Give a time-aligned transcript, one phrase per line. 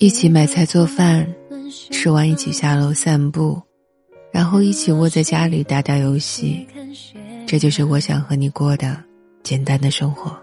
[0.00, 1.26] 一起买菜做饭，
[1.90, 3.60] 吃完一起下楼散步，
[4.32, 6.66] 然后一起窝在家里打打游戏，
[7.46, 8.96] 这就是我想和你过的
[9.42, 10.36] 简单的生活。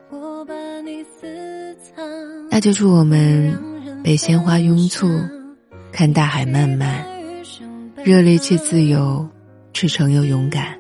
[2.50, 3.54] 那就祝我们
[4.04, 5.08] 被鲜花拥簇，
[5.92, 7.06] 看大海漫漫，
[8.04, 9.28] 热烈且自由，
[9.74, 10.76] 赤诚又勇敢，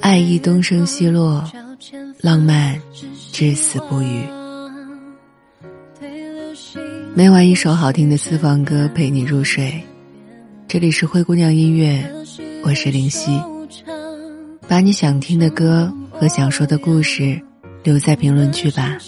[0.00, 1.44] 爱意东升西落，
[2.20, 2.80] 浪漫
[3.32, 4.22] 至死不渝。
[7.14, 9.82] 每晚一首好听的私房歌陪你入睡，
[10.68, 12.04] 这里是灰姑娘音乐，
[12.64, 13.30] 我是林夕。
[14.66, 17.40] 把你想听的歌和想说的故事
[17.84, 18.98] 留在评论区吧。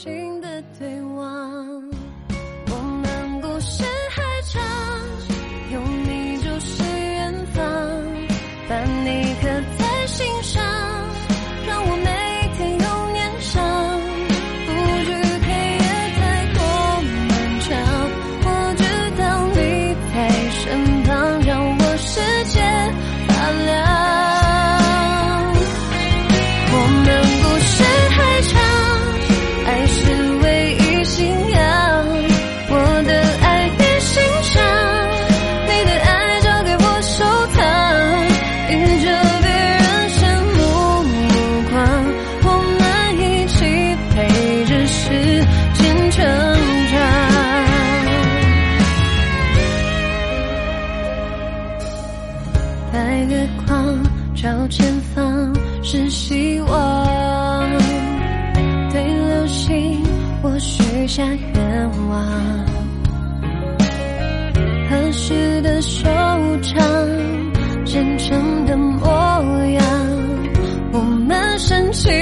[54.40, 57.68] 朝前方是希望，
[58.92, 60.00] 对流星
[60.42, 62.24] 我许下愿望，
[64.88, 66.08] 合适的收
[66.62, 66.80] 场，
[67.84, 69.08] 真诚的模
[69.72, 69.84] 样，
[70.92, 72.12] 我们深情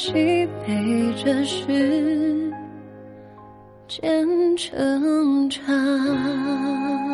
[0.00, 2.50] 期待着时
[3.86, 7.09] 间成长。